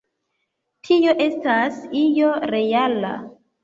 Tie 0.87 1.15
estas 1.27 1.79
io 2.03 2.35
reala. 2.57 3.17